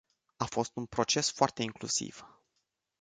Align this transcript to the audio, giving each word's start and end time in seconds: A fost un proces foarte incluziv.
A 0.35 0.45
fost 0.45 0.75
un 0.75 0.85
proces 0.85 1.31
foarte 1.31 1.61
incluziv. 1.63 2.25